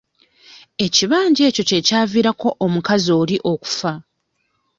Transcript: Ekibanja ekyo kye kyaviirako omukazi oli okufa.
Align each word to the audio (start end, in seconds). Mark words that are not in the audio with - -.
Ekibanja 0.85 1.41
ekyo 1.49 1.63
kye 1.69 1.79
kyaviirako 1.87 2.49
omukazi 2.65 3.09
oli 3.21 3.35
okufa. 3.51 3.91